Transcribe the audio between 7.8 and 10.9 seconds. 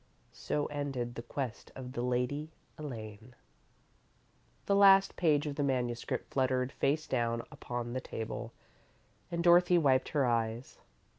the table, and Dorothy wiped her eyes.